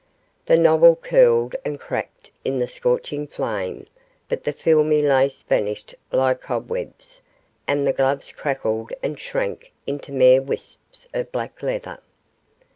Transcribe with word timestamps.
The 0.47 0.57
novel 0.57 0.95
curled 0.95 1.55
and 1.63 1.79
cracked 1.79 2.31
in 2.43 2.57
the 2.57 2.65
scorching 2.65 3.27
flame, 3.27 3.85
but 4.29 4.43
the 4.43 4.51
filmy 4.51 5.03
lace 5.03 5.43
vanished 5.43 5.93
like 6.11 6.41
cobwebs, 6.41 7.21
and 7.67 7.85
the 7.85 7.93
gloves 7.93 8.31
crackled 8.31 8.91
and 9.03 9.19
shrank 9.19 9.71
into 9.85 10.11
mere 10.11 10.41
wisps 10.41 11.07
of 11.13 11.31
black 11.31 11.61
leather. 11.61 11.99